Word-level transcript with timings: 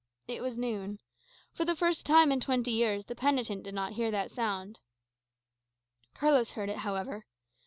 It 0.27 0.41
was 0.41 0.57
noon. 0.57 0.97
For 1.53 1.63
the 1.63 1.75
first 1.75 2.07
time 2.07 2.31
for 2.31 2.37
twenty 2.39 2.71
years 2.71 3.05
the 3.05 3.13
penitent 3.13 3.61
did 3.61 3.75
not 3.75 3.93
hear 3.93 4.09
that 4.09 4.31
sound. 4.31 4.79
Carlos 6.15 6.53
heard 6.53 6.69
it, 6.69 6.77
however. 6.77 7.27